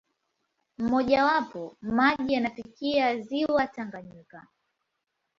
Mmojawapo, 0.77 1.75
maji 1.81 2.33
yanafikia 2.33 3.19
ziwa 3.21 3.67
Tanganyika. 3.67 4.47